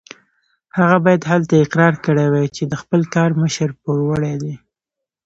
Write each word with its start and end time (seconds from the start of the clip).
هغه 0.77 0.97
باید 1.05 1.27
هلته 1.31 1.53
اقرار 1.63 1.93
کړی 2.05 2.27
وای 2.29 2.47
چې 2.55 2.63
د 2.67 2.73
خپل 2.81 3.01
کار 3.15 3.29
مشر 3.41 3.69
پوروړی 3.81 4.35
دی. 4.43 4.55